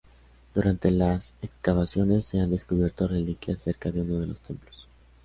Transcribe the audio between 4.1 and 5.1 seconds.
de los templos.